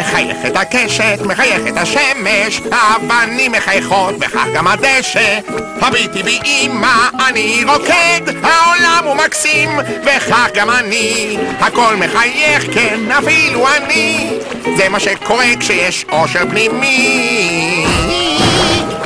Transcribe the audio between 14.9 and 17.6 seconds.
שקורה כשיש אושר פנימי.